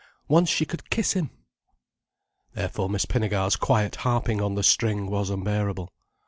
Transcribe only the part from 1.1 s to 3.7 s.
him! Therefore Miss Pinnegar's